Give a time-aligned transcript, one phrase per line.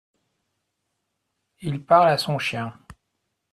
[1.59, 2.73] Il parle à son chien.